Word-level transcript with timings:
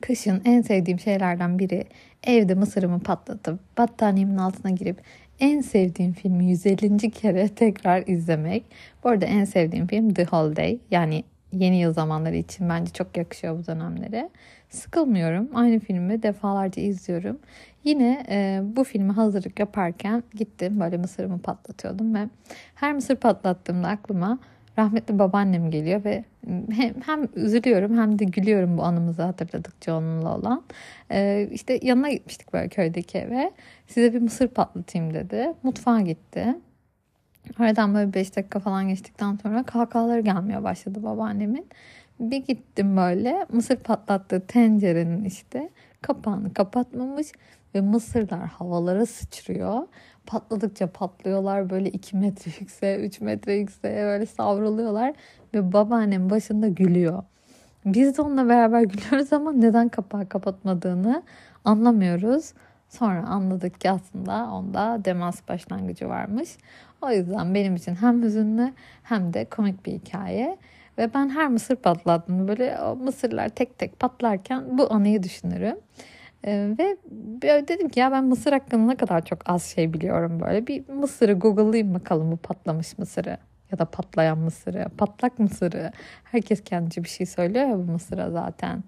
Kışın 0.00 0.42
en 0.44 0.62
sevdiğim 0.62 0.98
şeylerden 0.98 1.58
biri 1.58 1.84
evde 2.24 2.54
mısırımı 2.54 3.00
patlatıp 3.00 3.78
battaniyemin 3.78 4.36
altına 4.36 4.70
girip 4.70 5.02
en 5.40 5.60
sevdiğim 5.60 6.12
filmi 6.12 6.46
150. 6.46 7.10
kere 7.10 7.48
tekrar 7.56 8.06
izlemek. 8.06 8.64
Bu 9.04 9.08
arada 9.08 9.24
en 9.24 9.44
sevdiğim 9.44 9.86
film 9.86 10.14
The 10.14 10.24
Holiday. 10.24 10.78
Yani 10.90 11.24
yeni 11.52 11.80
yıl 11.80 11.92
zamanları 11.92 12.36
için 12.36 12.68
bence 12.68 12.92
çok 12.92 13.16
yakışıyor 13.16 13.58
bu 13.58 13.66
dönemlere. 13.66 14.30
Sıkılmıyorum. 14.68 15.48
Aynı 15.54 15.78
filmi 15.78 16.22
defalarca 16.22 16.82
izliyorum. 16.82 17.38
Yine 17.84 18.26
e, 18.28 18.60
bu 18.62 18.84
filmi 18.84 19.12
hazırlık 19.12 19.58
yaparken 19.58 20.22
gittim 20.34 20.80
böyle 20.80 20.96
mısırımı 20.96 21.38
patlatıyordum 21.38 22.14
ve 22.14 22.28
her 22.74 22.92
mısır 22.92 23.16
patlattığımda 23.16 23.88
aklıma 23.88 24.38
rahmetli 24.78 25.18
babaannem 25.18 25.70
geliyor 25.70 26.04
ve 26.04 26.24
hem, 26.46 26.94
hem 27.06 27.28
üzülüyorum 27.34 27.98
hem 27.98 28.18
de 28.18 28.24
gülüyorum 28.24 28.78
bu 28.78 28.82
anımızı 28.82 29.22
hatırladıkça 29.22 29.96
onunla 29.96 30.36
olan. 30.36 30.62
Ee, 31.10 31.48
işte 31.52 31.80
yanına 31.82 32.10
gitmiştik 32.10 32.52
böyle 32.52 32.68
köydeki 32.68 33.18
eve. 33.18 33.50
Size 33.86 34.14
bir 34.14 34.20
mısır 34.20 34.48
patlatayım 34.48 35.14
dedi. 35.14 35.52
Mutfağa 35.62 36.00
gitti. 36.00 36.54
Aradan 37.58 37.94
böyle 37.94 38.14
5 38.14 38.36
dakika 38.36 38.58
falan 38.58 38.88
geçtikten 38.88 39.38
sonra 39.42 39.62
kahkahaları 39.62 40.20
gelmeye 40.20 40.62
başladı 40.62 41.02
babaannemin. 41.02 41.66
Bir 42.20 42.36
gittim 42.36 42.96
böyle 42.96 43.46
mısır 43.52 43.76
patlattığı 43.76 44.46
tencerenin 44.46 45.24
işte 45.24 45.70
kapağını 46.02 46.54
kapatmamış 46.54 47.26
ve 47.76 47.80
mısırlar 47.80 48.46
havalara 48.46 49.06
sıçrıyor. 49.06 49.82
Patladıkça 50.26 50.86
patlıyorlar 50.86 51.70
böyle 51.70 51.90
2 51.90 52.16
metre 52.16 52.52
yükseğe 52.60 52.98
3 52.98 53.20
metre 53.20 53.54
yükseğe 53.54 54.04
böyle 54.04 54.26
savruluyorlar 54.26 55.14
ve 55.54 55.72
babaannem 55.72 56.30
başında 56.30 56.68
gülüyor. 56.68 57.22
Biz 57.84 58.18
de 58.18 58.22
onunla 58.22 58.48
beraber 58.48 58.82
gülüyoruz 58.82 59.32
ama 59.32 59.52
neden 59.52 59.88
kapağı 59.88 60.28
kapatmadığını 60.28 61.22
anlamıyoruz. 61.64 62.52
Sonra 62.88 63.26
anladık 63.26 63.80
ki 63.80 63.90
aslında 63.90 64.50
onda 64.52 65.04
demans 65.04 65.40
başlangıcı 65.48 66.08
varmış. 66.08 66.48
O 67.02 67.10
yüzden 67.10 67.54
benim 67.54 67.76
için 67.76 67.94
hem 67.94 68.22
hüzünlü 68.22 68.72
hem 69.02 69.34
de 69.34 69.44
komik 69.44 69.86
bir 69.86 69.92
hikaye. 69.92 70.58
Ve 70.98 71.14
ben 71.14 71.28
her 71.28 71.48
mısır 71.48 71.76
patlattığımda 71.76 72.48
böyle 72.48 72.78
o 72.80 72.96
mısırlar 72.96 73.48
tek 73.48 73.78
tek 73.78 74.00
patlarken 74.00 74.78
bu 74.78 74.92
anıyı 74.92 75.22
düşünürüm. 75.22 75.76
Ee, 76.46 76.68
ve 76.78 76.96
dedim 77.68 77.88
ki 77.88 78.00
ya 78.00 78.12
ben 78.12 78.24
mısır 78.24 78.52
hakkında 78.52 78.86
ne 78.86 78.96
kadar 78.96 79.24
çok 79.24 79.50
az 79.50 79.64
şey 79.64 79.92
biliyorum 79.92 80.40
böyle. 80.40 80.66
Bir 80.66 80.88
mısırı 80.88 81.32
google'layayım 81.32 81.94
bakalım 81.94 82.32
bu 82.32 82.36
patlamış 82.36 82.98
mısırı 82.98 83.38
ya 83.72 83.78
da 83.78 83.84
patlayan 83.84 84.38
mısırı, 84.38 84.86
patlak 84.98 85.38
mısırı. 85.38 85.92
Herkes 86.24 86.64
kendince 86.64 87.04
bir 87.04 87.08
şey 87.08 87.26
söylüyor 87.26 87.68
ya 87.68 87.78
bu 87.78 87.92
mısıra 87.92 88.30
zaten. 88.30 88.84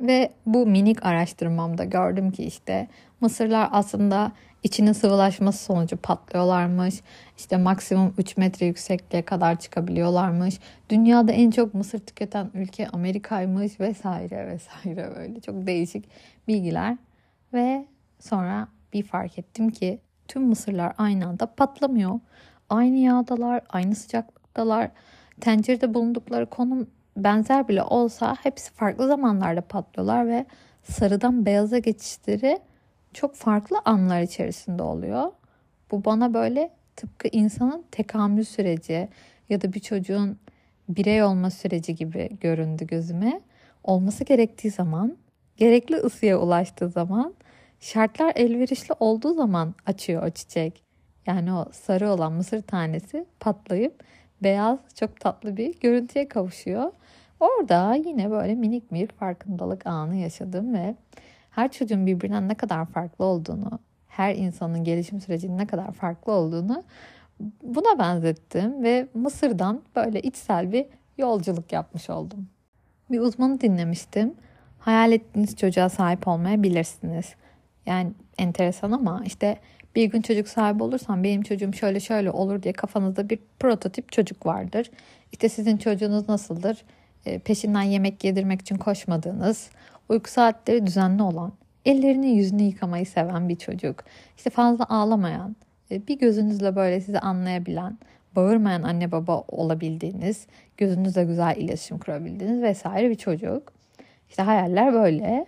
Ve 0.00 0.30
bu 0.46 0.66
minik 0.66 1.06
araştırmamda 1.06 1.84
gördüm 1.84 2.30
ki 2.30 2.44
işte 2.44 2.88
mısırlar 3.20 3.68
aslında 3.72 4.32
içinin 4.62 4.92
sıvılaşması 4.92 5.64
sonucu 5.64 5.96
patlıyorlarmış. 5.96 6.94
İşte 7.38 7.56
maksimum 7.56 8.14
3 8.18 8.36
metre 8.36 8.66
yüksekliğe 8.66 9.22
kadar 9.22 9.58
çıkabiliyorlarmış. 9.58 10.58
Dünyada 10.90 11.32
en 11.32 11.50
çok 11.50 11.74
mısır 11.74 11.98
tüketen 11.98 12.50
ülke 12.54 12.88
Amerika'ymış 12.88 13.80
vesaire 13.80 14.46
vesaire 14.46 15.10
böyle 15.16 15.40
çok 15.40 15.66
değişik 15.66 16.04
bilgiler. 16.50 16.96
Ve 17.52 17.86
sonra 18.18 18.68
bir 18.92 19.02
fark 19.02 19.38
ettim 19.38 19.70
ki 19.70 20.00
tüm 20.28 20.42
mısırlar 20.42 20.92
aynı 20.98 21.26
anda 21.26 21.46
patlamıyor. 21.46 22.20
Aynı 22.70 22.96
yağdalar, 22.96 23.62
aynı 23.68 23.94
sıcaklıktalar. 23.94 24.90
Tencerede 25.40 25.94
bulundukları 25.94 26.46
konum 26.46 26.90
benzer 27.16 27.68
bile 27.68 27.82
olsa 27.82 28.36
hepsi 28.42 28.72
farklı 28.72 29.08
zamanlarda 29.08 29.60
patlıyorlar 29.60 30.28
ve 30.28 30.46
sarıdan 30.82 31.46
beyaza 31.46 31.78
geçişleri 31.78 32.58
çok 33.14 33.34
farklı 33.34 33.76
anlar 33.84 34.22
içerisinde 34.22 34.82
oluyor. 34.82 35.32
Bu 35.90 36.04
bana 36.04 36.34
böyle 36.34 36.70
tıpkı 36.96 37.28
insanın 37.28 37.84
tekamül 37.90 38.44
süreci 38.44 39.08
ya 39.48 39.60
da 39.60 39.72
bir 39.72 39.80
çocuğun 39.80 40.38
birey 40.88 41.22
olma 41.22 41.50
süreci 41.50 41.94
gibi 41.94 42.28
göründü 42.40 42.86
gözüme. 42.86 43.40
Olması 43.84 44.24
gerektiği 44.24 44.70
zaman, 44.70 45.16
gerekli 45.60 45.96
ısıya 45.96 46.38
ulaştığı 46.38 46.88
zaman, 46.88 47.34
şartlar 47.80 48.32
elverişli 48.36 48.94
olduğu 49.00 49.34
zaman 49.34 49.74
açıyor 49.86 50.26
o 50.26 50.30
çiçek. 50.30 50.82
Yani 51.26 51.52
o 51.52 51.68
sarı 51.72 52.10
olan 52.10 52.32
mısır 52.32 52.62
tanesi 52.62 53.26
patlayıp 53.40 54.04
beyaz 54.42 54.78
çok 54.94 55.20
tatlı 55.20 55.56
bir 55.56 55.80
görüntüye 55.80 56.28
kavuşuyor. 56.28 56.92
Orada 57.40 57.94
yine 57.94 58.30
böyle 58.30 58.54
minik 58.54 58.92
bir 58.92 59.06
farkındalık 59.06 59.86
anı 59.86 60.16
yaşadım 60.16 60.74
ve 60.74 60.94
her 61.50 61.72
çocuğun 61.72 62.06
birbirinden 62.06 62.48
ne 62.48 62.54
kadar 62.54 62.86
farklı 62.86 63.24
olduğunu, 63.24 63.78
her 64.08 64.34
insanın 64.34 64.84
gelişim 64.84 65.20
sürecinin 65.20 65.58
ne 65.58 65.66
kadar 65.66 65.92
farklı 65.92 66.32
olduğunu 66.32 66.82
buna 67.62 67.98
benzettim 67.98 68.82
ve 68.82 69.08
Mısır'dan 69.14 69.82
böyle 69.96 70.20
içsel 70.20 70.72
bir 70.72 70.86
yolculuk 71.18 71.72
yapmış 71.72 72.10
oldum. 72.10 72.48
Bir 73.10 73.20
uzmanı 73.20 73.60
dinlemiştim. 73.60 74.34
Hayal 74.80 75.12
ettiğiniz 75.12 75.56
çocuğa 75.56 75.88
sahip 75.88 76.28
olmayabilirsiniz. 76.28 77.34
Yani 77.86 78.12
enteresan 78.38 78.92
ama 78.92 79.22
işte 79.26 79.56
bir 79.94 80.04
gün 80.04 80.22
çocuk 80.22 80.48
sahibi 80.48 80.82
olursam 80.82 81.24
benim 81.24 81.42
çocuğum 81.42 81.72
şöyle 81.72 82.00
şöyle 82.00 82.30
olur 82.30 82.62
diye 82.62 82.72
kafanızda 82.72 83.30
bir 83.30 83.38
prototip 83.58 84.12
çocuk 84.12 84.46
vardır. 84.46 84.90
İşte 85.32 85.48
sizin 85.48 85.76
çocuğunuz 85.76 86.28
nasıldır? 86.28 86.84
E, 87.26 87.38
peşinden 87.38 87.82
yemek 87.82 88.24
yedirmek 88.24 88.60
için 88.60 88.76
koşmadığınız, 88.76 89.70
uyku 90.08 90.30
saatleri 90.30 90.86
düzenli 90.86 91.22
olan, 91.22 91.52
ellerini 91.84 92.30
yüzünü 92.30 92.62
yıkamayı 92.62 93.06
seven 93.06 93.48
bir 93.48 93.56
çocuk. 93.56 94.04
İşte 94.36 94.50
fazla 94.50 94.84
ağlamayan, 94.88 95.56
e, 95.90 96.06
bir 96.06 96.18
gözünüzle 96.18 96.76
böyle 96.76 97.00
sizi 97.00 97.18
anlayabilen, 97.18 97.98
bağırmayan 98.36 98.82
anne 98.82 99.12
baba 99.12 99.44
olabildiğiniz, 99.48 100.46
gözünüzle 100.76 101.24
güzel 101.24 101.56
iletişim 101.56 101.98
kurabildiğiniz 101.98 102.62
vesaire 102.62 103.10
bir 103.10 103.14
çocuk. 103.14 103.79
İşte 104.30 104.42
hayaller 104.42 104.92
böyle. 104.92 105.46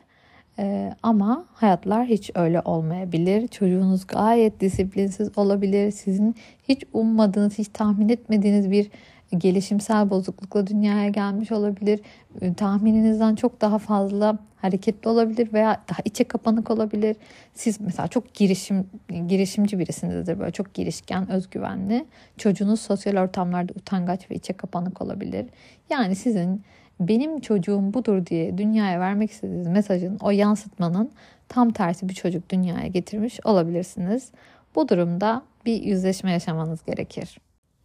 Ee, 0.59 0.95
ama 1.03 1.45
hayatlar 1.55 2.07
hiç 2.07 2.31
öyle 2.35 2.61
olmayabilir. 2.61 3.49
Çocuğunuz 3.49 4.07
gayet 4.07 4.61
disiplinsiz 4.61 5.39
olabilir. 5.39 5.91
Sizin 5.91 6.35
hiç 6.69 6.85
ummadığınız, 6.93 7.59
hiç 7.59 7.69
tahmin 7.69 8.09
etmediğiniz 8.09 8.71
bir 8.71 8.91
gelişimsel 9.39 10.11
bozuklukla 10.11 10.67
dünyaya 10.67 11.09
gelmiş 11.09 11.53
olabilir. 11.53 12.01
Ee, 12.41 12.55
tahmininizden 12.55 13.35
çok 13.35 13.61
daha 13.61 13.79
fazla 13.79 14.39
hareketli 14.57 15.09
olabilir 15.09 15.53
veya 15.53 15.83
daha 15.91 15.99
içe 16.05 16.25
kapanık 16.25 16.71
olabilir. 16.71 17.17
Siz 17.55 17.81
mesela 17.81 18.09
çok 18.09 18.35
girişim 18.35 18.87
girişimci 19.29 19.79
birisinizdir 19.79 20.39
böyle 20.39 20.51
çok 20.51 20.75
girişken, 20.75 21.31
özgüvenli. 21.31 22.05
Çocuğunuz 22.37 22.81
sosyal 22.81 23.17
ortamlarda 23.17 23.73
utangaç 23.73 24.31
ve 24.31 24.35
içe 24.35 24.53
kapanık 24.53 25.03
olabilir. 25.03 25.47
Yani 25.91 26.17
sizin 26.17 26.63
benim 27.09 27.41
çocuğum 27.41 27.95
budur 27.95 28.27
diye 28.27 28.59
dünyaya 28.59 29.01
vermek 29.01 29.31
istediğiniz 29.31 29.67
mesajın 29.67 30.19
o 30.21 30.31
yansıtmanın 30.31 31.11
tam 31.49 31.71
tersi 31.71 32.09
bir 32.09 32.15
çocuk 32.15 32.51
dünyaya 32.51 32.87
getirmiş 32.87 33.41
olabilirsiniz. 33.45 34.31
Bu 34.75 34.89
durumda 34.89 35.43
bir 35.67 35.83
yüzleşme 35.83 36.33
yaşamanız 36.33 36.85
gerekir. 36.85 37.39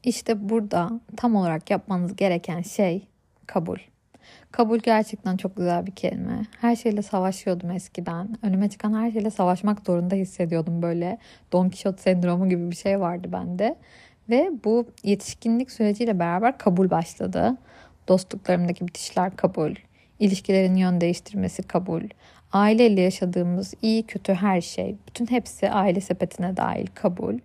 İşte 0.03 0.49
burada 0.49 0.99
tam 1.17 1.35
olarak 1.35 1.69
yapmanız 1.69 2.15
gereken 2.15 2.61
şey 2.61 3.07
kabul. 3.47 3.77
Kabul 4.51 4.79
gerçekten 4.79 5.37
çok 5.37 5.57
güzel 5.57 5.85
bir 5.85 5.91
kelime. 5.91 6.45
Her 6.61 6.75
şeyle 6.75 7.01
savaşıyordum 7.01 7.71
eskiden. 7.71 8.37
Önüme 8.41 8.69
çıkan 8.69 8.93
her 8.93 9.11
şeyle 9.11 9.29
savaşmak 9.29 9.85
zorunda 9.85 10.15
hissediyordum 10.15 10.81
böyle. 10.81 11.17
Don 11.51 11.69
Quixote 11.69 12.01
sendromu 12.01 12.49
gibi 12.49 12.71
bir 12.71 12.75
şey 12.75 12.99
vardı 12.99 13.27
bende. 13.31 13.75
Ve 14.29 14.51
bu 14.63 14.87
yetişkinlik 15.03 15.71
süreciyle 15.71 16.19
beraber 16.19 16.57
kabul 16.57 16.89
başladı. 16.89 17.57
Dostluklarımdaki 18.07 18.87
bitişler 18.87 19.35
kabul. 19.35 19.75
İlişkilerin 20.19 20.75
yön 20.75 21.01
değiştirmesi 21.01 21.63
kabul. 21.63 22.01
Aileyle 22.51 23.01
yaşadığımız 23.01 23.73
iyi 23.81 24.03
kötü 24.03 24.33
her 24.33 24.61
şey. 24.61 24.95
Bütün 25.07 25.25
hepsi 25.25 25.69
aile 25.69 26.01
sepetine 26.01 26.57
dahil 26.57 26.87
kabul. 26.95 27.39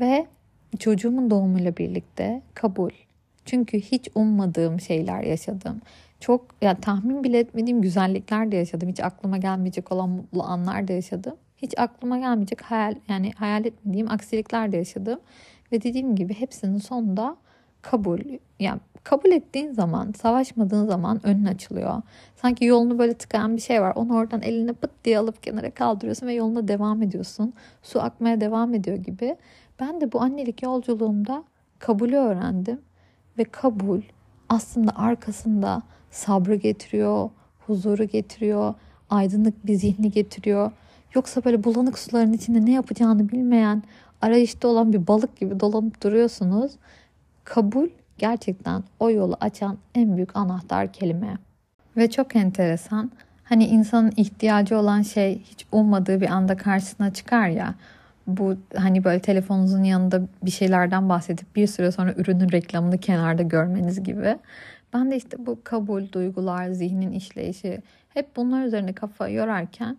Ve 0.00 0.26
çocuğumun 0.78 1.30
doğumuyla 1.30 1.76
birlikte 1.76 2.42
kabul. 2.54 2.90
Çünkü 3.44 3.80
hiç 3.80 4.08
ummadığım 4.14 4.80
şeyler 4.80 5.22
yaşadım. 5.22 5.80
Çok 6.20 6.40
ya 6.40 6.68
yani 6.68 6.80
tahmin 6.80 7.24
bile 7.24 7.38
etmediğim 7.38 7.82
güzellikler 7.82 8.52
de 8.52 8.56
yaşadım. 8.56 8.88
Hiç 8.88 9.00
aklıma 9.00 9.38
gelmeyecek 9.38 9.92
olan 9.92 10.08
mutlu 10.08 10.42
anlar 10.42 10.88
da 10.88 10.92
yaşadım. 10.92 11.36
Hiç 11.56 11.78
aklıma 11.78 12.18
gelmeyecek 12.18 12.62
hayal 12.62 12.94
yani 13.08 13.32
hayal 13.32 13.64
etmediğim 13.64 14.10
aksilikler 14.10 14.72
de 14.72 14.76
yaşadım. 14.76 15.20
Ve 15.72 15.82
dediğim 15.82 16.16
gibi 16.16 16.34
hepsinin 16.34 16.78
sonunda 16.78 17.36
kabul. 17.82 18.20
Yani 18.60 18.80
kabul 19.04 19.30
ettiğin 19.30 19.72
zaman, 19.72 20.12
savaşmadığın 20.12 20.86
zaman 20.86 21.26
önün 21.26 21.44
açılıyor. 21.44 22.02
Sanki 22.36 22.64
yolunu 22.64 22.98
böyle 22.98 23.14
tıkayan 23.14 23.56
bir 23.56 23.60
şey 23.60 23.82
var. 23.82 23.92
Onu 23.96 24.14
oradan 24.14 24.42
eline 24.42 24.72
pıt 24.72 24.90
diye 25.04 25.18
alıp 25.18 25.42
kenara 25.42 25.70
kaldırıyorsun 25.70 26.26
ve 26.26 26.34
yoluna 26.34 26.68
devam 26.68 27.02
ediyorsun. 27.02 27.52
Su 27.82 28.02
akmaya 28.02 28.40
devam 28.40 28.74
ediyor 28.74 28.96
gibi. 28.96 29.36
Ben 29.80 30.00
de 30.00 30.12
bu 30.12 30.20
annelik 30.20 30.62
yolculuğumda 30.62 31.44
kabulü 31.78 32.16
öğrendim. 32.16 32.80
Ve 33.38 33.44
kabul 33.44 34.00
aslında 34.48 34.96
arkasında 34.96 35.82
sabrı 36.10 36.54
getiriyor, 36.54 37.30
huzuru 37.66 38.04
getiriyor, 38.04 38.74
aydınlık 39.10 39.66
bir 39.66 39.74
zihni 39.74 40.10
getiriyor. 40.10 40.72
Yoksa 41.14 41.44
böyle 41.44 41.64
bulanık 41.64 41.98
suların 41.98 42.32
içinde 42.32 42.66
ne 42.66 42.72
yapacağını 42.72 43.28
bilmeyen, 43.28 43.82
arayışta 44.20 44.68
olan 44.68 44.92
bir 44.92 45.06
balık 45.06 45.36
gibi 45.36 45.60
dolanıp 45.60 46.02
duruyorsunuz. 46.02 46.72
Kabul 47.48 47.88
gerçekten 48.18 48.82
o 49.00 49.10
yolu 49.10 49.36
açan 49.40 49.78
en 49.94 50.16
büyük 50.16 50.36
anahtar 50.36 50.92
kelime. 50.92 51.38
Ve 51.96 52.10
çok 52.10 52.36
enteresan. 52.36 53.10
Hani 53.44 53.66
insanın 53.66 54.12
ihtiyacı 54.16 54.78
olan 54.78 55.02
şey 55.02 55.42
hiç 55.42 55.66
ummadığı 55.72 56.20
bir 56.20 56.28
anda 56.28 56.56
karşısına 56.56 57.12
çıkar 57.12 57.48
ya. 57.48 57.74
Bu 58.26 58.56
hani 58.76 59.04
böyle 59.04 59.20
telefonunuzun 59.20 59.84
yanında 59.84 60.22
bir 60.42 60.50
şeylerden 60.50 61.08
bahsedip 61.08 61.56
bir 61.56 61.66
süre 61.66 61.92
sonra 61.92 62.12
ürünün 62.12 62.52
reklamını 62.52 62.98
kenarda 62.98 63.42
görmeniz 63.42 64.02
gibi. 64.02 64.38
Ben 64.92 65.10
de 65.10 65.16
işte 65.16 65.46
bu 65.46 65.58
kabul, 65.64 66.12
duygular, 66.12 66.70
zihnin 66.70 67.12
işleyişi 67.12 67.82
hep 68.08 68.36
bunlar 68.36 68.64
üzerine 68.64 68.92
kafa 68.92 69.28
yorarken 69.28 69.96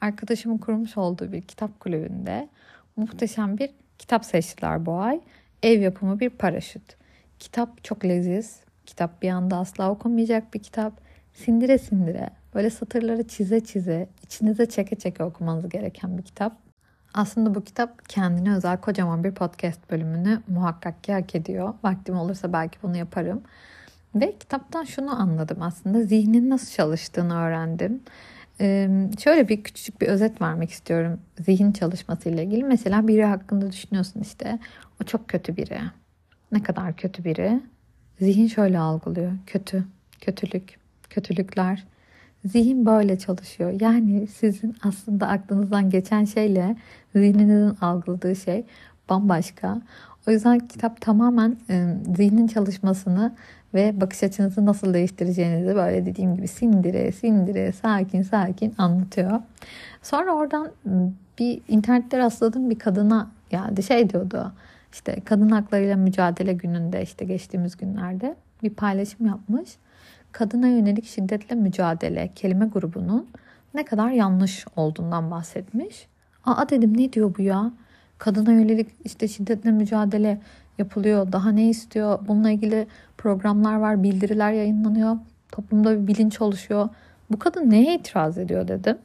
arkadaşımın 0.00 0.58
kurmuş 0.58 0.96
olduğu 0.96 1.32
bir 1.32 1.42
kitap 1.42 1.80
kulübünde 1.80 2.48
muhteşem 2.96 3.58
bir 3.58 3.70
kitap 3.98 4.24
seçtiler 4.24 4.86
bu 4.86 4.94
ay. 4.94 5.20
Ev 5.62 5.80
yapımı 5.80 6.20
bir 6.20 6.30
paraşüt. 6.30 6.96
Kitap 7.38 7.84
çok 7.84 8.04
leziz. 8.04 8.60
Kitap 8.86 9.22
bir 9.22 9.30
anda 9.30 9.56
asla 9.56 9.90
okunmayacak 9.90 10.54
bir 10.54 10.62
kitap. 10.62 10.92
Sindire 11.34 11.78
sindire, 11.78 12.30
böyle 12.54 12.70
satırları 12.70 13.28
çize 13.28 13.60
çize, 13.60 14.08
içinize 14.22 14.66
çeke 14.66 14.96
çeke 14.96 15.24
okumanız 15.24 15.68
gereken 15.68 16.18
bir 16.18 16.22
kitap. 16.22 16.56
Aslında 17.14 17.54
bu 17.54 17.64
kitap 17.64 18.08
kendine 18.08 18.54
özel 18.54 18.76
kocaman 18.76 19.24
bir 19.24 19.34
podcast 19.34 19.90
bölümünü 19.90 20.42
muhakkak 20.48 21.04
ki 21.04 21.12
hak 21.12 21.34
ediyor. 21.34 21.74
Vaktim 21.84 22.16
olursa 22.16 22.52
belki 22.52 22.78
bunu 22.82 22.96
yaparım. 22.96 23.42
Ve 24.14 24.38
kitaptan 24.38 24.84
şunu 24.84 25.20
anladım 25.20 25.62
aslında. 25.62 26.02
Zihnin 26.02 26.50
nasıl 26.50 26.74
çalıştığını 26.76 27.36
öğrendim. 27.36 28.02
Şöyle 29.18 29.48
bir 29.48 29.62
küçük 29.62 30.00
bir 30.00 30.06
özet 30.06 30.42
vermek 30.42 30.70
istiyorum 30.70 31.20
zihin 31.38 31.72
çalışması 31.72 32.28
ile 32.28 32.44
ilgili. 32.44 32.64
Mesela 32.64 33.08
biri 33.08 33.24
hakkında 33.24 33.72
düşünüyorsun 33.72 34.20
işte. 34.20 34.58
O 35.02 35.04
çok 35.04 35.28
kötü 35.28 35.56
biri. 35.56 35.78
Ne 36.52 36.62
kadar 36.62 36.96
kötü 36.96 37.24
biri. 37.24 37.60
Zihin 38.20 38.46
şöyle 38.46 38.78
algılıyor. 38.78 39.32
Kötü, 39.46 39.84
kötülük, 40.20 40.78
kötülükler. 41.10 41.84
Zihin 42.44 42.86
böyle 42.86 43.18
çalışıyor. 43.18 43.80
Yani 43.80 44.26
sizin 44.26 44.76
aslında 44.82 45.28
aklınızdan 45.28 45.90
geçen 45.90 46.24
şeyle 46.24 46.76
zihninizin 47.14 47.76
algıladığı 47.80 48.36
şey 48.36 48.64
bambaşka. 49.08 49.82
O 50.28 50.30
yüzden 50.30 50.58
kitap 50.58 51.00
tamamen 51.00 51.56
zihnin 52.16 52.46
çalışmasını 52.46 53.34
ve 53.74 54.00
bakış 54.00 54.22
açınızı 54.22 54.66
nasıl 54.66 54.94
değiştireceğinizi 54.94 55.74
böyle 55.74 56.06
dediğim 56.06 56.36
gibi 56.36 56.48
sindire 56.48 57.12
sindire 57.12 57.72
sakin 57.72 58.22
sakin 58.22 58.74
anlatıyor. 58.78 59.40
Sonra 60.02 60.34
oradan 60.34 60.70
bir 61.38 61.60
internette 61.68 62.18
rastladığım 62.18 62.70
bir 62.70 62.78
kadına 62.78 63.30
geldi. 63.50 63.82
Şey 63.82 64.10
diyordu 64.10 64.52
işte 64.92 65.16
kadın 65.24 65.48
haklarıyla 65.48 65.96
mücadele 65.96 66.52
gününde 66.52 67.02
işte 67.02 67.24
geçtiğimiz 67.24 67.76
günlerde 67.76 68.36
bir 68.62 68.70
paylaşım 68.70 69.26
yapmış. 69.26 69.70
Kadına 70.32 70.68
yönelik 70.68 71.04
şiddetle 71.04 71.56
mücadele 71.56 72.30
kelime 72.34 72.66
grubunun 72.66 73.28
ne 73.74 73.84
kadar 73.84 74.10
yanlış 74.10 74.64
olduğundan 74.76 75.30
bahsetmiş. 75.30 76.06
Aa 76.44 76.68
dedim 76.68 76.96
ne 76.98 77.12
diyor 77.12 77.34
bu 77.38 77.42
ya? 77.42 77.72
Kadına 78.18 78.52
yönelik 78.52 78.88
işte 79.04 79.28
şiddetle 79.28 79.70
mücadele 79.70 80.40
yapılıyor. 80.80 81.32
Daha 81.32 81.52
ne 81.52 81.68
istiyor? 81.68 82.18
Bununla 82.28 82.50
ilgili 82.50 82.86
programlar 83.18 83.76
var, 83.76 84.02
bildiriler 84.02 84.52
yayınlanıyor. 84.52 85.16
Toplumda 85.52 86.02
bir 86.02 86.06
bilinç 86.06 86.40
oluşuyor. 86.40 86.88
Bu 87.30 87.38
kadın 87.38 87.70
neye 87.70 87.94
itiraz 87.94 88.38
ediyor 88.38 88.68
dedim. 88.68 88.98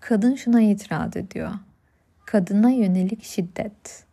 Kadın 0.00 0.34
şuna 0.34 0.60
itiraz 0.60 1.16
ediyor. 1.16 1.50
Kadına 2.26 2.70
yönelik 2.70 3.24
şiddet. 3.24 4.04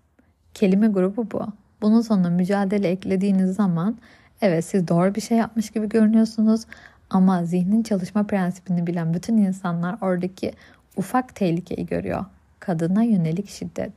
Kelime 0.53 0.87
grubu 0.87 1.31
bu. 1.31 1.45
Bunun 1.81 2.01
sonuna 2.01 2.29
mücadele 2.29 2.87
eklediğiniz 2.87 3.55
zaman 3.55 3.97
evet 4.41 4.65
siz 4.65 4.87
doğru 4.87 5.15
bir 5.15 5.21
şey 5.21 5.37
yapmış 5.37 5.69
gibi 5.69 5.89
görünüyorsunuz 5.89 6.65
ama 7.09 7.45
zihnin 7.45 7.83
çalışma 7.83 8.23
prensibini 8.23 8.87
bilen 8.87 9.13
bütün 9.13 9.37
insanlar 9.37 9.97
oradaki 10.01 10.51
ufak 10.97 11.35
tehlikeyi 11.35 11.85
görüyor. 11.85 12.25
Kadına 12.59 13.03
yönelik 13.03 13.49
şiddet. 13.49 13.91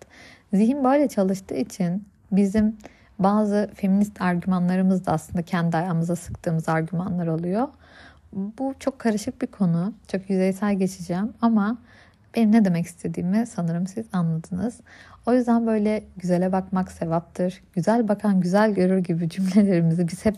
Zihin 0.52 0.84
böyle 0.84 1.08
çalıştığı 1.08 1.54
için 1.54 2.04
bizim 2.32 2.76
bazı 3.18 3.70
feminist 3.74 4.20
argümanlarımız 4.20 5.06
da 5.06 5.12
aslında 5.12 5.42
kendi 5.42 5.76
ayağımıza 5.76 6.16
sıktığımız 6.16 6.68
argümanlar 6.68 7.26
oluyor. 7.26 7.68
Bu 8.32 8.74
çok 8.80 8.98
karışık 8.98 9.42
bir 9.42 9.46
konu. 9.46 9.92
Çok 10.08 10.30
yüzeysel 10.30 10.74
geçeceğim 10.74 11.32
ama 11.42 11.78
benim 12.36 12.52
ne 12.52 12.64
demek 12.64 12.86
istediğimi 12.86 13.46
sanırım 13.46 13.86
siz 13.86 14.06
anladınız. 14.12 14.80
O 15.26 15.32
yüzden 15.34 15.66
böyle 15.66 16.04
güzele 16.16 16.52
bakmak 16.52 16.92
sevaptır. 16.92 17.62
Güzel 17.74 18.08
bakan 18.08 18.40
güzel 18.40 18.74
görür 18.74 18.98
gibi 18.98 19.28
cümlelerimizi 19.30 20.08
biz 20.08 20.24
hep 20.24 20.36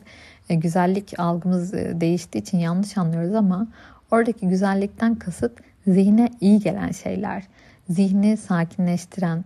e, 0.48 0.54
güzellik 0.54 1.20
algımız 1.20 1.74
e, 1.74 2.00
değiştiği 2.00 2.42
için 2.42 2.58
yanlış 2.58 2.98
anlıyoruz 2.98 3.34
ama 3.34 3.68
oradaki 4.10 4.48
güzellikten 4.48 5.14
kasıt 5.14 5.52
zihne 5.86 6.28
iyi 6.40 6.60
gelen 6.60 6.90
şeyler. 6.90 7.42
Zihni 7.88 8.36
sakinleştiren, 8.36 9.44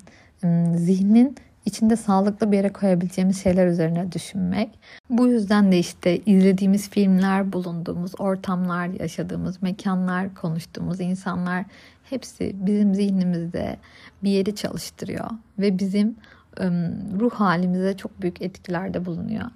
zihnin 0.76 1.36
içinde 1.66 1.96
sağlıklı 1.96 2.52
bir 2.52 2.56
yere 2.56 2.72
koyabileceğimiz 2.72 3.42
şeyler 3.42 3.66
üzerine 3.66 4.12
düşünmek. 4.12 4.78
Bu 5.10 5.28
yüzden 5.28 5.72
de 5.72 5.78
işte 5.78 6.18
izlediğimiz 6.26 6.90
filmler, 6.90 7.52
bulunduğumuz 7.52 8.12
ortamlar, 8.18 8.86
yaşadığımız 8.86 9.62
mekanlar, 9.62 10.34
konuştuğumuz 10.34 11.00
insanlar 11.00 11.64
hepsi 12.04 12.56
bizim 12.66 12.94
zihnimizde 12.94 13.76
bir 14.22 14.30
yeri 14.30 14.54
çalıştırıyor 14.54 15.30
ve 15.58 15.78
bizim 15.78 16.16
ruh 17.20 17.32
halimize 17.34 17.96
çok 17.96 18.22
büyük 18.22 18.42
etkilerde 18.42 19.04
bulunuyor. 19.04 19.50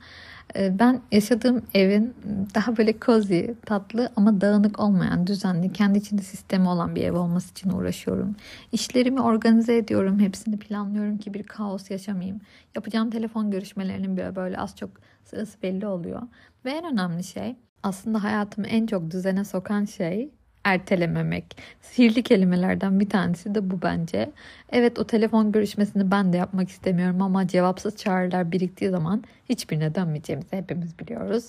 Ee, 0.57 0.79
ben 0.79 1.01
yaşadığım 1.13 1.63
evin 1.75 2.15
daha 2.55 2.77
böyle 2.77 2.99
cozy, 3.01 3.41
tatlı 3.67 4.11
ama 4.17 4.41
dağınık 4.41 4.81
olmayan, 4.81 5.27
düzenli, 5.27 5.73
kendi 5.73 5.99
içinde 5.99 6.23
sistemi 6.23 6.69
olan 6.69 6.95
bir 6.97 7.05
ev 7.05 7.13
olması 7.19 7.51
için 7.51 7.71
uğraşıyorum. 7.71 8.37
İşlerimi 8.73 9.21
organize 9.21 9.77
ediyorum, 9.77 10.19
hepsini 10.19 10.59
planlıyorum 10.59 11.19
ki 11.19 11.35
bir 11.35 11.43
kaos 11.43 11.91
yaşamayayım. 11.91 12.41
Yapacağım 12.75 13.11
telefon 13.11 13.51
görüşmelerinin 13.51 14.17
bile 14.17 14.37
böyle 14.37 14.59
az 14.59 14.77
çok 14.77 14.91
sırası 15.25 15.63
belli 15.63 15.87
oluyor. 15.87 16.23
Ve 16.65 16.71
en 16.71 16.93
önemli 16.93 17.25
şey 17.25 17.57
aslında 17.83 18.25
hayatımı 18.25 18.67
en 18.67 18.87
çok 18.87 19.11
düzene 19.11 19.45
sokan 19.45 19.85
şey 19.85 20.31
ertelememek. 20.69 21.57
Sihirli 21.83 22.23
kelimelerden 22.23 23.01
bir 23.01 23.09
tanesi 23.09 23.55
de 23.55 23.71
bu 23.71 23.83
bence. 23.83 24.31
Evet 24.73 24.99
o 24.99 25.07
telefon 25.07 25.53
görüşmesini 25.53 26.11
ben 26.11 26.33
de 26.33 26.37
yapmak 26.37 26.69
istemiyorum 26.69 27.23
ama 27.23 27.49
cevapsız 27.49 27.97
çağrılar 27.97 28.53
biriktiği 28.53 28.91
zaman 28.91 29.25
hiçbirine 29.49 29.95
dönmeyeceğimizi 29.95 30.57
hepimiz 30.57 30.99
biliyoruz. 30.99 31.45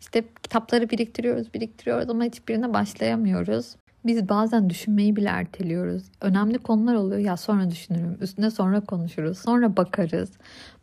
İşte 0.00 0.24
kitapları 0.42 0.90
biriktiriyoruz, 0.90 1.54
biriktiriyoruz 1.54 2.10
ama 2.10 2.24
hiçbirine 2.24 2.74
başlayamıyoruz. 2.74 3.76
Biz 4.04 4.28
bazen 4.28 4.70
düşünmeyi 4.70 5.16
bile 5.16 5.28
erteliyoruz. 5.28 6.02
Önemli 6.20 6.58
konular 6.58 6.94
oluyor 6.94 7.20
ya 7.20 7.36
sonra 7.36 7.70
düşünürüm, 7.70 8.18
üstüne 8.20 8.50
sonra 8.50 8.80
konuşuruz, 8.80 9.38
sonra 9.38 9.76
bakarız. 9.76 10.30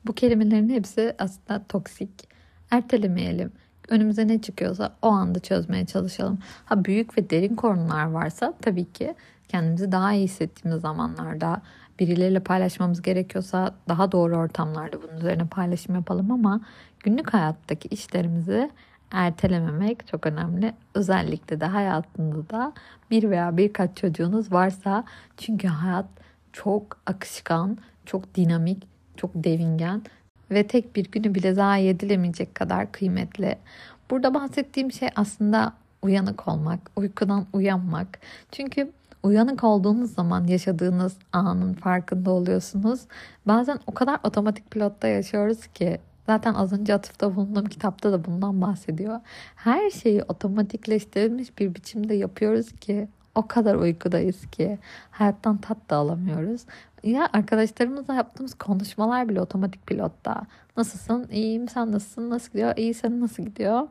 Bu 0.06 0.14
kelimelerin 0.14 0.70
hepsi 0.70 1.16
aslında 1.20 1.64
toksik. 1.70 2.30
Ertelemeyelim 2.72 3.52
önümüze 3.90 4.28
ne 4.28 4.42
çıkıyorsa 4.42 4.96
o 5.02 5.08
anda 5.08 5.40
çözmeye 5.40 5.86
çalışalım. 5.86 6.40
Ha 6.66 6.86
büyük 6.86 7.18
ve 7.18 7.30
derin 7.30 7.56
konular 7.56 8.06
varsa 8.06 8.54
tabii 8.62 8.94
ki 8.94 9.16
kendimizi 9.48 9.92
daha 9.92 10.14
iyi 10.14 10.24
hissettiğimiz 10.24 10.82
zamanlarda 10.82 11.62
birileriyle 12.00 12.40
paylaşmamız 12.40 13.02
gerekiyorsa 13.02 13.76
daha 13.90 14.12
doğru 14.12 14.38
ortamlarda 14.38 15.02
bunun 15.02 15.18
üzerine 15.18 15.48
paylaşım 15.48 15.96
yapalım 15.96 16.32
ama 16.32 16.62
günlük 17.00 17.34
hayattaki 17.34 17.88
işlerimizi 17.88 18.72
ertelememek 19.12 20.08
çok 20.08 20.26
önemli. 20.26 20.74
Özellikle 20.94 21.62
de 21.62 21.66
hayatınızda 21.66 22.74
bir 23.12 23.30
veya 23.30 23.58
birkaç 23.58 23.98
çocuğunuz 23.98 24.52
varsa 24.52 25.04
çünkü 25.38 25.68
hayat 25.68 26.06
çok 26.54 26.98
akışkan, 27.06 27.78
çok 28.06 28.36
dinamik, 28.36 28.88
çok 29.18 29.32
devingen 29.36 30.02
ve 30.52 30.68
tek 30.68 30.96
bir 30.96 31.12
günü 31.12 31.36
bile 31.36 31.54
zayi 31.54 31.90
edilemeyecek 31.90 32.56
kadar 32.56 32.92
kıymetli. 32.92 33.58
Burada 34.12 34.34
bahsettiğim 34.34 34.92
şey 34.92 35.10
aslında 35.16 35.74
uyanık 36.02 36.48
olmak, 36.48 36.80
uykudan 36.96 37.46
uyanmak. 37.54 38.20
Çünkü 38.52 38.92
uyanık 39.24 39.64
olduğunuz 39.64 40.14
zaman 40.14 40.48
yaşadığınız 40.48 41.18
anın 41.34 41.74
farkında 41.74 42.32
oluyorsunuz. 42.32 43.02
Bazen 43.46 43.80
o 43.88 43.94
kadar 43.94 44.20
otomatik 44.24 44.72
pilotta 44.72 45.08
yaşıyoruz 45.08 45.68
ki 45.68 46.00
Zaten 46.26 46.54
az 46.54 46.74
önce 46.74 46.94
atıfta 46.94 47.36
bulunduğum 47.36 47.66
kitapta 47.66 48.12
da 48.12 48.26
bundan 48.26 48.62
bahsediyor. 48.62 49.20
Her 49.56 49.90
şeyi 49.90 50.24
otomatikleştirilmiş 50.24 51.58
bir 51.60 51.76
biçimde 51.76 52.16
yapıyoruz 52.16 52.72
ki 52.72 53.08
o 53.36 53.48
kadar 53.48 53.76
uykudayız 53.76 54.46
ki 54.52 54.80
hayattan 55.12 55.58
tat 55.58 55.78
da 55.90 55.96
alamıyoruz. 55.96 56.62
Ya 57.04 57.30
arkadaşlarımızla 57.34 58.14
yaptığımız 58.14 58.54
konuşmalar 58.54 59.30
bile 59.30 59.42
otomatik 59.42 59.88
pilotta. 59.88 60.44
Nasılsın? 60.78 61.28
İyiyim. 61.32 61.68
Sen 61.68 61.92
nasılsın? 61.92 62.30
Nasıl 62.30 62.52
gidiyor? 62.52 62.74
İyi. 62.78 62.94
Senin 62.94 63.22
nasıl 63.22 63.44
gidiyor? 63.44 63.88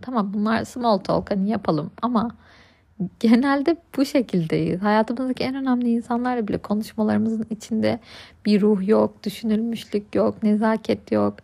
Tamam 0.00 0.34
bunlar 0.34 0.64
small 0.64 0.98
talk 0.98 1.30
hani 1.30 1.50
yapalım 1.50 1.90
ama 2.02 2.30
genelde 3.20 3.76
bu 3.96 4.04
şekildeyiz. 4.04 4.82
Hayatımızdaki 4.82 5.44
en 5.44 5.54
önemli 5.54 5.90
insanlarla 5.90 6.48
bile 6.48 6.58
konuşmalarımızın 6.58 7.46
içinde 7.50 7.98
bir 8.46 8.60
ruh 8.60 8.88
yok, 8.88 9.24
düşünülmüşlük 9.24 10.14
yok, 10.14 10.42
nezaket 10.42 11.12
yok. 11.12 11.34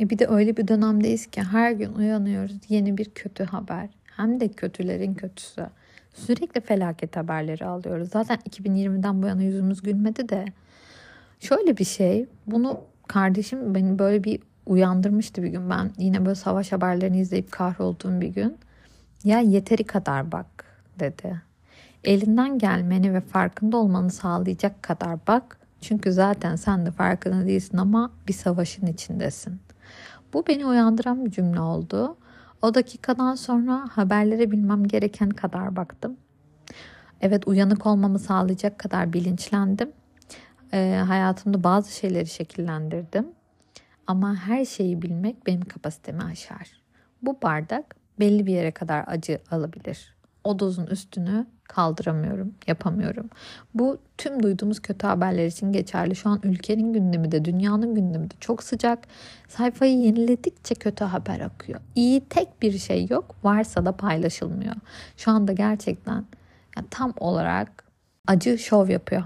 E 0.00 0.10
bir 0.10 0.18
de 0.18 0.26
öyle 0.26 0.56
bir 0.56 0.68
dönemdeyiz 0.68 1.26
ki 1.26 1.42
her 1.42 1.72
gün 1.72 1.92
uyanıyoruz 1.94 2.56
yeni 2.68 2.98
bir 2.98 3.10
kötü 3.10 3.44
haber. 3.44 3.88
Hem 4.16 4.40
de 4.40 4.48
kötülerin 4.48 5.14
kötüsü. 5.14 5.66
Sürekli 6.26 6.60
felaket 6.60 7.16
haberleri 7.16 7.64
alıyoruz. 7.64 8.10
Zaten 8.10 8.38
2020'den 8.50 9.22
bu 9.22 9.26
yana 9.26 9.42
yüzümüz 9.42 9.82
gülmedi 9.82 10.28
de. 10.28 10.44
Şöyle 11.40 11.76
bir 11.76 11.84
şey, 11.84 12.26
bunu 12.46 12.80
kardeşim 13.08 13.74
beni 13.74 13.98
böyle 13.98 14.24
bir 14.24 14.40
uyandırmıştı 14.66 15.42
bir 15.42 15.48
gün. 15.48 15.70
Ben 15.70 15.90
yine 15.98 16.26
böyle 16.26 16.34
savaş 16.34 16.72
haberlerini 16.72 17.20
izleyip 17.20 17.52
kahrolduğum 17.52 18.20
bir 18.20 18.28
gün. 18.28 18.58
Ya 19.24 19.40
yeteri 19.40 19.84
kadar 19.84 20.32
bak 20.32 20.64
dedi. 20.98 21.42
Elinden 22.04 22.58
gelmeni 22.58 23.14
ve 23.14 23.20
farkında 23.20 23.76
olmanı 23.76 24.10
sağlayacak 24.10 24.82
kadar 24.82 25.18
bak. 25.28 25.58
Çünkü 25.80 26.12
zaten 26.12 26.56
sen 26.56 26.86
de 26.86 26.90
farkında 26.90 27.46
değilsin 27.46 27.78
ama 27.78 28.10
bir 28.28 28.32
savaşın 28.32 28.86
içindesin. 28.86 29.60
Bu 30.32 30.46
beni 30.46 30.66
uyandıran 30.66 31.24
bir 31.24 31.30
cümle 31.30 31.60
oldu. 31.60 32.16
O 32.62 32.74
dakikadan 32.74 33.34
sonra 33.34 33.88
haberlere 33.92 34.50
bilmem 34.50 34.84
gereken 34.84 35.30
kadar 35.30 35.76
baktım. 35.76 36.16
Evet 37.20 37.48
uyanık 37.48 37.86
olmamı 37.86 38.18
sağlayacak 38.18 38.78
kadar 38.78 39.12
bilinçlendim. 39.12 39.92
E, 40.72 41.02
hayatımda 41.06 41.64
bazı 41.64 41.92
şeyleri 41.92 42.26
şekillendirdim. 42.26 43.26
Ama 44.06 44.36
her 44.36 44.64
şeyi 44.64 45.02
bilmek 45.02 45.46
benim 45.46 45.60
kapasitemi 45.60 46.22
aşar. 46.22 46.82
Bu 47.22 47.42
bardak 47.42 47.96
belli 48.20 48.46
bir 48.46 48.52
yere 48.52 48.70
kadar 48.70 49.04
acı 49.06 49.40
alabilir. 49.50 50.17
O 50.48 50.58
dozun 50.58 50.86
üstünü 50.86 51.46
kaldıramıyorum, 51.64 52.54
yapamıyorum. 52.66 53.30
Bu 53.74 53.98
tüm 54.18 54.42
duyduğumuz 54.42 54.80
kötü 54.80 55.06
haberler 55.06 55.46
için 55.46 55.72
geçerli. 55.72 56.16
Şu 56.16 56.28
an 56.30 56.40
ülkenin 56.42 56.92
gündemi 56.92 57.32
de, 57.32 57.44
dünyanın 57.44 57.94
gündemi 57.94 58.30
de 58.30 58.34
çok 58.40 58.62
sıcak. 58.62 58.98
Sayfayı 59.48 59.98
yeniledikçe 59.98 60.74
kötü 60.74 61.04
haber 61.04 61.40
akıyor. 61.40 61.80
İyi 61.94 62.20
tek 62.20 62.62
bir 62.62 62.78
şey 62.78 63.06
yok, 63.10 63.34
varsa 63.44 63.84
da 63.84 63.92
paylaşılmıyor. 63.92 64.74
Şu 65.16 65.30
anda 65.30 65.52
gerçekten 65.52 66.24
yani 66.76 66.86
tam 66.90 67.14
olarak 67.20 67.84
acı 68.26 68.58
şov 68.58 68.88
yapıyor. 68.88 69.22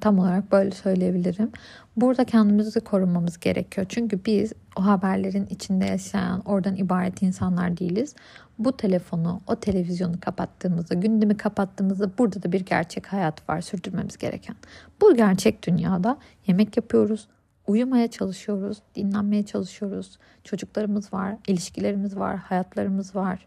Tam 0.00 0.18
olarak 0.18 0.52
böyle 0.52 0.70
söyleyebilirim. 0.70 1.52
Burada 1.96 2.24
kendimizi 2.24 2.80
korumamız 2.80 3.40
gerekiyor. 3.40 3.86
Çünkü 3.88 4.24
biz 4.24 4.52
o 4.76 4.84
haberlerin 4.84 5.46
içinde 5.46 5.84
yaşayan, 5.84 6.40
oradan 6.40 6.76
ibaret 6.76 7.22
insanlar 7.22 7.76
değiliz. 7.76 8.14
Bu 8.58 8.76
telefonu, 8.76 9.40
o 9.46 9.56
televizyonu 9.56 10.20
kapattığımızda, 10.20 10.94
gündemi 10.94 11.36
kapattığımızda 11.36 12.18
burada 12.18 12.42
da 12.42 12.52
bir 12.52 12.60
gerçek 12.60 13.06
hayat 13.06 13.48
var 13.48 13.60
sürdürmemiz 13.60 14.16
gereken. 14.16 14.56
Bu 15.00 15.16
gerçek 15.16 15.66
dünyada 15.66 16.18
yemek 16.46 16.76
yapıyoruz, 16.76 17.28
uyumaya 17.66 18.10
çalışıyoruz, 18.10 18.78
dinlenmeye 18.94 19.42
çalışıyoruz. 19.46 20.18
Çocuklarımız 20.44 21.12
var, 21.12 21.36
ilişkilerimiz 21.46 22.16
var, 22.16 22.36
hayatlarımız 22.36 23.16
var. 23.16 23.46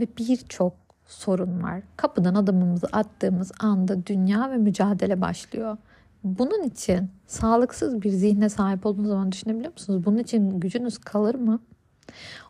Ve 0.00 0.06
birçok 0.18 0.83
sorun 1.06 1.62
var. 1.62 1.82
Kapıdan 1.96 2.34
adımımızı 2.34 2.86
attığımız 2.92 3.52
anda 3.60 4.06
dünya 4.06 4.50
ve 4.50 4.56
mücadele 4.56 5.20
başlıyor. 5.20 5.76
Bunun 6.24 6.62
için 6.62 7.10
sağlıksız 7.26 8.02
bir 8.02 8.10
zihne 8.10 8.48
sahip 8.48 8.86
olduğunuz 8.86 9.08
zaman 9.08 9.32
düşünebiliyor 9.32 9.72
musunuz? 9.72 10.04
Bunun 10.04 10.18
için 10.18 10.60
gücünüz 10.60 10.98
kalır 10.98 11.34
mı? 11.34 11.60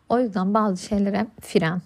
O 0.09 0.19
yüzden 0.19 0.53
bazı 0.53 0.83
şeylere 0.83 1.27
fren, 1.41 1.81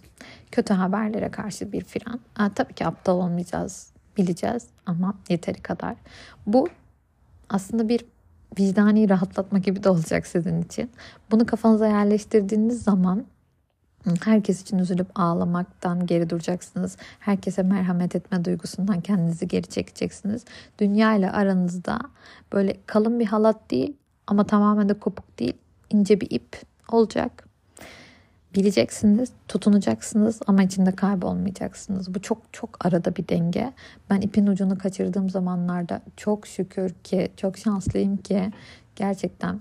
kötü 0.51 0.73
haberlere 0.73 1.31
karşı 1.31 1.71
bir 1.71 1.83
fren. 1.83 2.19
Ha, 2.33 2.51
tabii 2.55 2.73
ki 2.73 2.85
aptal 2.85 3.17
olmayacağız, 3.17 3.93
bileceğiz 4.17 4.67
ama 4.85 5.13
yeteri 5.29 5.61
kadar. 5.61 5.95
Bu 6.47 6.67
aslında 7.49 7.89
bir 7.89 8.05
vicdani 8.59 9.09
rahatlatma 9.09 9.59
gibi 9.59 9.83
de 9.83 9.89
olacak 9.89 10.27
sizin 10.27 10.61
için. 10.61 10.91
Bunu 11.31 11.45
kafanıza 11.45 11.87
yerleştirdiğiniz 11.87 12.83
zaman 12.83 13.25
Herkes 14.25 14.61
için 14.61 14.77
üzülüp 14.77 15.07
ağlamaktan 15.15 16.05
geri 16.05 16.29
duracaksınız. 16.29 16.97
Herkese 17.19 17.63
merhamet 17.63 18.15
etme 18.15 18.45
duygusundan 18.45 19.01
kendinizi 19.01 19.47
geri 19.47 19.67
çekeceksiniz. 19.67 20.45
Dünya 20.79 21.15
ile 21.15 21.31
aranızda 21.31 21.99
böyle 22.53 22.75
kalın 22.85 23.19
bir 23.19 23.25
halat 23.25 23.71
değil 23.71 23.93
ama 24.27 24.43
tamamen 24.43 24.89
de 24.89 24.93
kopuk 24.93 25.39
değil. 25.39 25.53
ince 25.89 26.21
bir 26.21 26.27
ip 26.31 26.61
olacak. 26.91 27.49
Bileceksiniz, 28.55 29.29
tutunacaksınız 29.47 30.39
ama 30.47 30.63
içinde 30.63 30.91
kaybolmayacaksınız. 30.91 32.15
Bu 32.15 32.21
çok 32.21 32.37
çok 32.51 32.85
arada 32.85 33.15
bir 33.15 33.27
denge. 33.27 33.73
Ben 34.09 34.21
ipin 34.21 34.47
ucunu 34.47 34.77
kaçırdığım 34.77 35.29
zamanlarda 35.29 36.01
çok 36.17 36.47
şükür 36.47 36.93
ki, 37.03 37.31
çok 37.37 37.57
şanslıyım 37.57 38.17
ki 38.17 38.51
gerçekten 38.95 39.59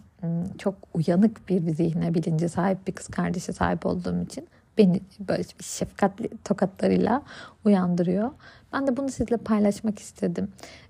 çok 0.58 0.74
uyanık 0.94 1.48
bir 1.48 1.74
zihne 1.74 2.14
bilince 2.14 2.48
sahip 2.48 2.86
bir 2.86 2.92
kız 2.92 3.06
kardeşe 3.06 3.52
sahip 3.52 3.86
olduğum 3.86 4.22
için 4.22 4.48
beni 4.78 5.00
böyle 5.20 5.42
bir 5.58 5.64
şefkatli 5.64 6.30
tokatlarıyla 6.44 7.22
uyandırıyor. 7.64 8.30
Ben 8.72 8.86
de 8.86 8.96
bunu 8.96 9.08
sizle 9.08 9.36
paylaşmak 9.36 9.98
istedim. 9.98 10.48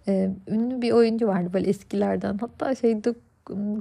Ee, 0.08 0.30
ünlü 0.49 0.82
bir 0.82 0.92
oyuncu 0.92 1.26
vardı 1.26 1.50
böyle 1.52 1.68
eskilerden. 1.68 2.38
Hatta 2.38 2.75
şeyde 2.75 3.14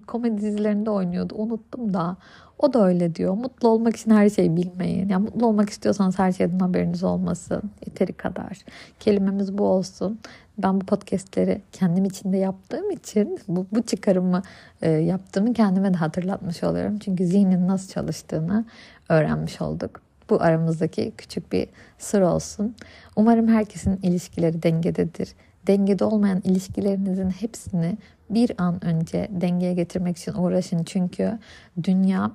komedi 0.08 0.42
dizilerinde 0.42 0.90
oynuyordu. 0.90 1.36
Unuttum 1.38 1.94
da. 1.94 2.18
O 2.60 2.74
da 2.74 2.86
öyle 2.86 3.16
diyor. 3.16 3.34
Mutlu 3.34 3.68
olmak 3.68 3.96
için 3.96 4.12
her 4.12 4.30
şeyi 4.30 4.56
bilmeyin. 4.56 5.10
Yani 5.10 5.24
mutlu 5.24 5.48
olmak 5.48 5.70
istiyorsanız 5.70 6.20
her 6.20 6.32
şeyden 6.32 6.60
haberiniz 6.60 7.04
olmasın. 7.04 7.62
Yeteri 7.86 8.14
kadar. 8.14 8.58
Kelimemiz 9.00 9.58
bu 9.58 9.64
olsun. 9.64 10.20
Ben 10.58 10.82
bu 10.82 10.86
podcastleri 10.86 11.62
kendim 11.72 12.06
içinde 12.06 12.38
yaptığım 12.38 12.92
için 12.92 13.40
bu, 13.48 13.66
bu 13.72 13.82
çıkarımı 13.82 14.42
e, 14.82 14.90
yaptığımı 14.90 15.54
kendime 15.54 15.94
de 15.94 15.98
hatırlatmış 15.98 16.64
oluyorum. 16.64 16.98
Çünkü 16.98 17.26
zihnin 17.26 17.68
nasıl 17.68 17.94
çalıştığını 17.94 18.66
öğrenmiş 19.10 19.62
olduk. 19.62 20.02
Bu 20.30 20.42
aramızdaki 20.42 21.14
küçük 21.18 21.52
bir 21.52 21.68
sır 21.98 22.22
olsun. 22.22 22.76
Umarım 23.16 23.48
herkesin 23.48 24.00
ilişkileri 24.04 24.64
dengededir. 24.64 25.34
Dengede 25.68 26.06
olmayan 26.06 26.42
ilişkilerinizin 26.44 27.30
hepsini 27.30 27.98
bir 28.30 28.52
an 28.58 28.86
önce 28.86 29.28
dengeye 29.32 29.74
getirmek 29.74 30.18
için 30.18 30.34
uğraşın. 30.34 30.84
Çünkü 30.84 31.40
dünya 31.84 32.32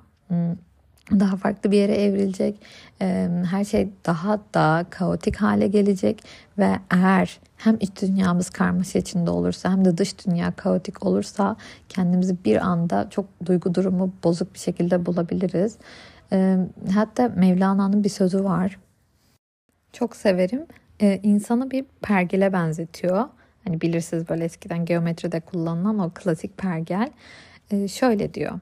daha 1.11 1.35
farklı 1.35 1.71
bir 1.71 1.77
yere 1.77 1.95
evrilecek. 1.95 2.61
Her 3.49 3.63
şey 3.63 3.89
daha 4.05 4.39
da 4.53 4.85
kaotik 4.89 5.35
hale 5.35 5.67
gelecek 5.67 6.23
ve 6.57 6.79
eğer 6.91 7.39
hem 7.57 7.77
iç 7.79 8.01
dünyamız 8.01 8.49
karmaşa 8.49 8.99
içinde 8.99 9.29
olursa 9.29 9.71
hem 9.71 9.85
de 9.85 9.97
dış 9.97 10.25
dünya 10.27 10.51
kaotik 10.51 11.05
olursa 11.05 11.55
kendimizi 11.89 12.37
bir 12.45 12.57
anda 12.57 13.09
çok 13.09 13.25
duygu 13.45 13.75
durumu 13.75 14.13
bozuk 14.23 14.53
bir 14.53 14.59
şekilde 14.59 15.05
bulabiliriz. 15.05 15.77
Hatta 16.93 17.27
Mevlana'nın 17.35 18.03
bir 18.03 18.09
sözü 18.09 18.43
var. 18.43 18.79
Çok 19.93 20.15
severim. 20.15 20.65
İnsanı 21.23 21.71
bir 21.71 21.85
pergele 22.01 22.53
benzetiyor. 22.53 23.25
Hani 23.63 23.81
bilirsiniz 23.81 24.29
böyle 24.29 24.43
eskiden 24.43 24.85
geometride 24.85 25.39
kullanılan 25.39 25.99
o 25.99 26.11
klasik 26.13 26.57
pergel. 26.57 27.11
Şöyle 27.87 28.33
diyor 28.33 28.59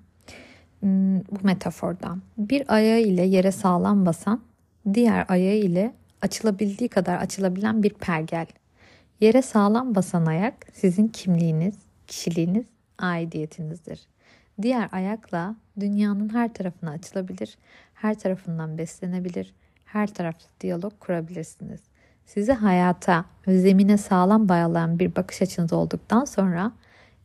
Hmm, 0.82 1.20
bu 1.20 1.40
metaforda 1.44 2.18
bir 2.38 2.76
ayağı 2.76 3.00
ile 3.00 3.22
yere 3.22 3.52
sağlam 3.52 4.06
basan, 4.06 4.42
diğer 4.94 5.26
ayağı 5.30 5.56
ile 5.56 5.94
açılabildiği 6.22 6.90
kadar 6.90 7.18
açılabilen 7.18 7.84
bir 7.84 7.94
pergel. 7.94 8.46
Yere 9.20 9.42
sağlam 9.42 9.96
basan 9.96 10.26
ayak 10.26 10.68
sizin 10.74 11.08
kimliğiniz, 11.08 11.76
kişiliğiniz, 12.08 12.66
aidiyetinizdir. 13.00 14.08
Diğer 14.62 14.90
ayakla 14.92 15.56
dünyanın 15.80 16.34
her 16.34 16.54
tarafına 16.54 16.92
açılabilir, 16.92 17.58
her 17.94 18.20
tarafından 18.20 18.78
beslenebilir, 18.78 19.54
her 19.86 20.14
tarafta 20.14 20.48
diyalog 20.62 21.00
kurabilirsiniz. 21.00 21.82
Sizi 22.26 22.54
hayata 22.54 23.26
ve 23.48 23.60
zemine 23.60 23.98
sağlam 23.98 24.50
bağlayan 24.50 25.00
bir 25.00 25.16
bakış 25.16 25.42
açınız 25.42 25.74
olduktan 25.74 26.26
sonra 26.26 26.72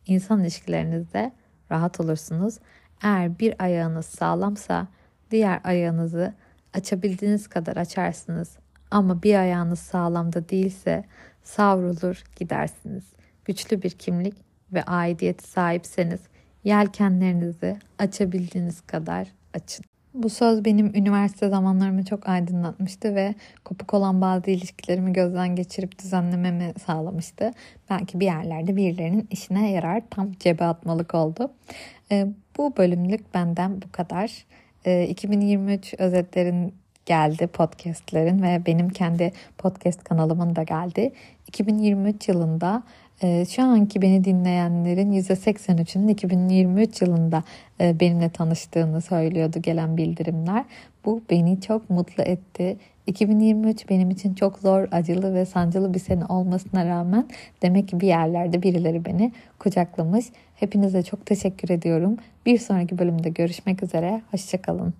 insan 0.05 0.41
ilişkilerinizde 0.41 1.31
rahat 1.71 1.99
olursunuz 1.99 2.59
eğer 3.03 3.39
bir 3.39 3.55
ayağınız 3.59 4.05
sağlamsa 4.05 4.87
diğer 5.31 5.61
ayağınızı 5.63 6.33
açabildiğiniz 6.73 7.47
kadar 7.47 7.77
açarsınız. 7.77 8.57
Ama 8.91 9.23
bir 9.23 9.35
ayağınız 9.35 9.79
sağlamda 9.79 10.49
değilse 10.49 11.05
savrulur 11.43 12.23
gidersiniz. 12.35 13.03
Güçlü 13.45 13.81
bir 13.81 13.89
kimlik 13.89 14.35
ve 14.73 14.83
aidiyet 14.83 15.47
sahipseniz 15.47 16.19
yelkenlerinizi 16.63 17.79
açabildiğiniz 17.99 18.81
kadar 18.81 19.27
açın. 19.53 19.86
Bu 20.17 20.29
söz 20.29 20.65
benim 20.65 20.91
üniversite 20.95 21.49
zamanlarımı 21.49 22.05
çok 22.05 22.29
aydınlatmıştı 22.29 23.15
ve 23.15 23.35
kopuk 23.65 23.93
olan 23.93 24.21
bazı 24.21 24.51
ilişkilerimi 24.51 25.13
gözden 25.13 25.55
geçirip 25.55 25.99
düzenlememi 25.99 26.73
sağlamıştı. 26.85 27.51
Belki 27.89 28.19
bir 28.19 28.25
yerlerde 28.25 28.75
birilerinin 28.75 29.27
işine 29.31 29.71
yarar. 29.71 30.01
Tam 30.09 30.31
cebe 30.39 30.65
atmalık 30.65 31.15
oldu. 31.15 31.51
E, 32.11 32.27
bu 32.57 32.77
bölümlük 32.77 33.33
benden 33.33 33.81
bu 33.81 33.91
kadar. 33.91 34.45
E, 34.85 35.07
2023 35.07 35.93
özetlerin 35.97 36.73
geldi 37.05 37.47
podcastlerin 37.47 38.41
ve 38.41 38.61
benim 38.65 38.89
kendi 38.89 39.31
podcast 39.57 40.03
kanalımın 40.03 40.55
da 40.55 40.63
geldi. 40.63 41.11
2023 41.47 42.27
yılında 42.27 42.83
şu 43.49 43.63
anki 43.63 44.01
beni 44.01 44.23
dinleyenlerin 44.23 45.11
%83'ünün 45.11 46.07
2023 46.07 47.01
yılında 47.01 47.43
e, 47.81 47.99
benimle 47.99 48.29
tanıştığını 48.29 49.01
söylüyordu 49.01 49.61
gelen 49.61 49.97
bildirimler. 49.97 50.65
Bu 51.05 51.21
beni 51.29 51.61
çok 51.61 51.89
mutlu 51.89 52.23
etti. 52.23 52.77
2023 53.07 53.89
benim 53.89 54.09
için 54.09 54.33
çok 54.33 54.59
zor, 54.59 54.87
acılı 54.91 55.33
ve 55.33 55.45
sancılı 55.45 55.93
bir 55.93 55.99
sene 55.99 56.25
olmasına 56.25 56.85
rağmen 56.85 57.27
demek 57.61 57.87
ki 57.87 57.99
bir 57.99 58.07
yerlerde 58.07 58.63
birileri 58.63 59.05
beni 59.05 59.31
kucaklamış. 59.59 60.25
Hepinize 60.55 61.03
çok 61.03 61.25
teşekkür 61.25 61.69
ediyorum. 61.69 62.17
Bir 62.45 62.57
sonraki 62.57 62.97
bölümde 62.97 63.29
görüşmek 63.29 63.83
üzere. 63.83 64.21
Hoşçakalın. 64.31 64.93